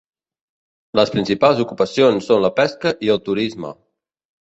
[0.99, 3.79] Les principals ocupacions són la pesca i el turisme.